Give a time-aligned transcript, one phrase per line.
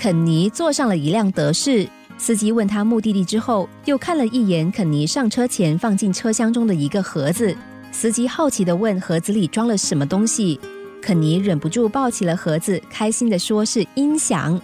[0.00, 1.86] 肯尼坐上了一辆德士。
[2.16, 7.54] 司机问他目的地之后，又看了一眼肯尼上车前放进车厢中的一个盒子。
[7.92, 10.58] 司机好奇地问：“盒子里装了什么东西？”
[11.02, 14.58] 肯尼忍不住抱起了盒子，开心地说：“是音响。”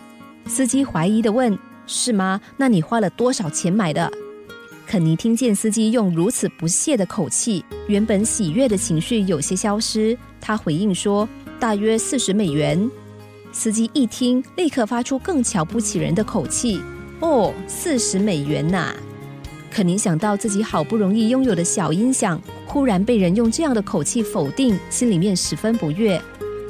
[0.49, 2.41] 司机怀疑地问：“是吗？
[2.57, 4.11] 那你花了多少钱买的？”
[4.87, 10.17] 肯尼听见司机用如此不屑的口气，原本喜悦的情绪有些消失。
[10.41, 11.29] 他回应说
[11.61, 12.91] ：“大约四十美元。”
[13.57, 16.79] 司机一听，立刻发出更瞧不起人的口气。
[17.21, 18.95] 哦，四十美元呐！
[19.71, 26.21] 肯尼想到自己好不容易拥有的小音响，忽然被人用这样的口气否定，心里面十分不悦。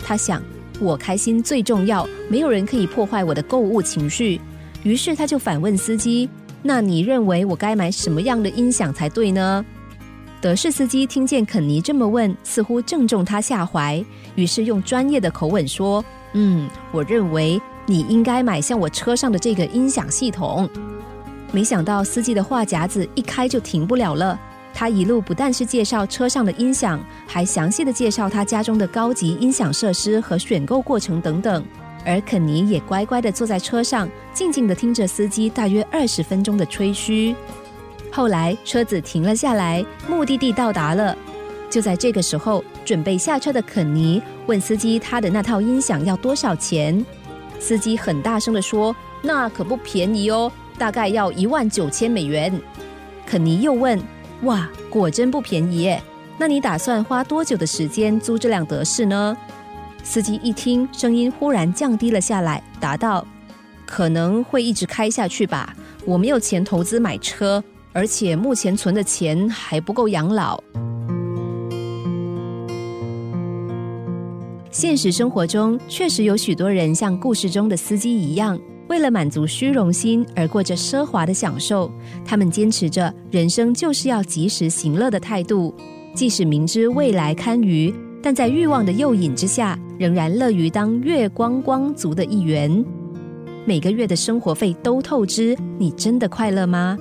[0.01, 0.41] 他想，
[0.79, 4.41] 我开心最重要，没有人可以破坏我的购物情绪。
[4.85, 6.31] 于是他就反问司机
[6.63, 9.67] ：“那你认为我该买什么样的音响才对呢？”
[10.41, 14.05] 德士司机听见肯尼这么问，似乎正中他下怀，
[14.37, 16.05] 于是用专业的口吻说
[16.37, 20.69] ：“嗯，我认为。”你应该买像我车上的这个音响系统。
[21.53, 24.37] 没想到司机的话匣子一开就停不了了。
[24.75, 31.65] 他一路不但是介绍车上的音响，还详细的介绍他家中的高级音响设施和选购过程等等。
[32.05, 37.37] 而肯尼也乖乖的坐在车上，静静的听着司机大约二十分钟的吹嘘。
[38.11, 41.17] 后来车子停了下来，目的地到达了。
[41.71, 47.05] 就在这个时候，准备下车的肯尼问司机：“他的那套音响要多少钱？”
[47.59, 52.59] 司机很大声的说：“那可不便宜哦，大概要一万九千美元。”
[53.27, 54.01] 肯尼又问
[54.45, 56.01] ：“哇，果真不便宜耶？
[56.39, 59.37] 那你打算花多久的时间租这辆德士呢？”
[60.05, 63.27] 司机一听，声音忽然降低了下来，答道
[63.85, 65.75] ：“可能会一直开下去吧。
[66.05, 70.63] 我没有钱投资买车，而且目前存的钱还不够养老。”
[74.79, 78.61] 现实生活中，确实有许多人像故事中的司机一样，
[78.91, 81.91] 为了满足虚荣心而过着奢华的享受。
[82.27, 85.75] 他们坚持着人生就是要及时行乐的态度，
[86.13, 87.91] 即使明知未来堪虞，
[88.23, 92.85] 但在欲望的诱引之下，仍然乐于当月光光族的一员。
[93.65, 96.99] 每个月的生活费都透支，你真的快乐吗？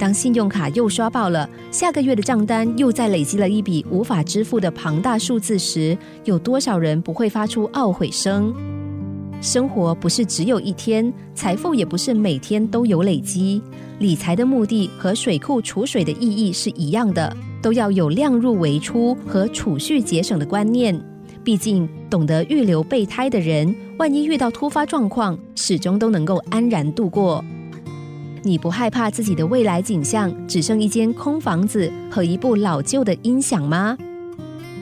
[0.00, 5.94] 当信用卡又刷爆了，下个月的账单又再累积了一笔无法支付的庞大数字时，
[6.24, 8.54] 有多少人不会发出懊悔声？
[9.42, 13.60] 生活不是只有一天，财富也不是每天都有累积。
[13.98, 20.98] 理财的目的和水库储水的意义是一样的，都要有量入为出和储蓄节省的观念。
[21.44, 27.44] 毕竟，懂得预留备胎的人，万一遇到突发状况，始终都能够安然度过。
[28.42, 33.96] 你不害怕自己的未来景象只剩一间空房子和一部老旧的音响吗？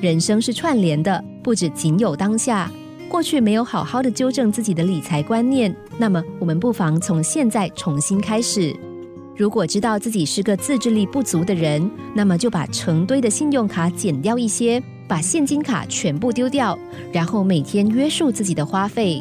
[0.01, 2.71] 人生是串联的，不止仅有当下。
[3.09, 8.77] 过去没有好好的纠正自己的理财观念，那么我们不妨从现在重新开始。
[9.37, 16.79] 如果知道自己是个自制力不足的人，那么就把成堆的信用卡减掉一些，把现金卡全部丢掉，
[17.13, 19.21] 然后每天约束自己的花费。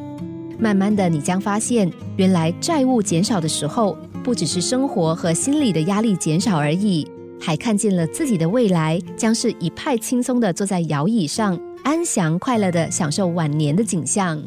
[0.59, 3.97] 慢慢的，你将发现，原来债务减少的时候。
[4.27, 7.07] 不只是生活和心理的压力减少而已，
[7.39, 14.43] 还看见了自己的未来将是一派轻松的坐在摇椅上，安详快乐的享受晚年的景象。